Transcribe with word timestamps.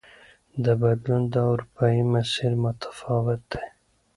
د 0.63 0.65
بدلون 0.81 1.23
دا 1.33 1.41
اروپايي 1.51 2.01
مسیر 2.13 2.51
متفاوت 2.63 3.41
دی. 3.51 3.65